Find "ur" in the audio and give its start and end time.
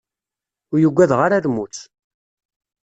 0.73-0.81